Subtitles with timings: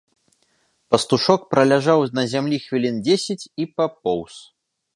[0.93, 4.33] Пастушок праляжаў на зямлі хвілін дзесяць і папоўз.